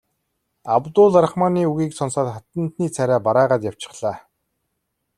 [0.75, 4.17] Абдул Рахманы үгийг сонсоод хатантны царай барайгаад явчихлаа.